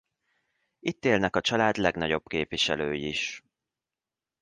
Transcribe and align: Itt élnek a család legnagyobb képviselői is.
Itt 0.79 1.05
élnek 1.05 1.35
a 1.35 1.41
család 1.41 1.77
legnagyobb 1.77 2.27
képviselői 2.27 3.07
is. 3.07 3.43